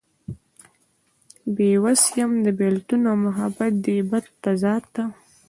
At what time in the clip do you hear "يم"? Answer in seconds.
2.19-2.31